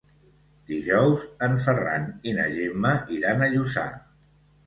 Dijous 0.69 1.25
en 1.47 1.57
Ferran 1.65 2.09
i 2.31 2.35
na 2.37 2.47
Gemma 2.55 2.93
iran 3.17 3.43
a 3.43 3.51
Lluçà. 3.57 3.85